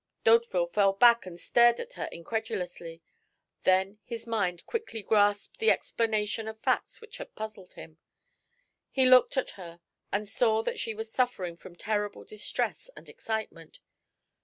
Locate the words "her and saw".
9.61-10.63